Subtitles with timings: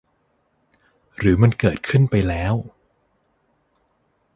[1.17, 2.53] หรือมันเกิดขึ้นไปแล้ว